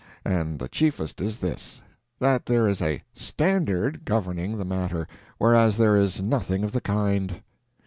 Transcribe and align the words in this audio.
And 0.25 0.57
the 0.57 0.67
chiefest 0.67 1.21
is 1.21 1.37
this—that 1.41 2.47
there 2.47 2.67
is 2.67 2.81
a 2.81 3.03
_standard 3.15 3.99
_governing 3.99 4.57
the 4.57 4.65
matter, 4.65 5.07
whereas 5.37 5.77
there 5.77 5.95
is 5.95 6.23
nothing 6.23 6.63
of 6.63 6.71
the 6.71 6.81
kind. 6.81 7.43